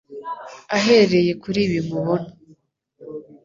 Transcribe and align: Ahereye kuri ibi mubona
Ahereye 0.75 1.31
kuri 1.43 1.59
ibi 1.67 1.79
mubona 1.89 2.29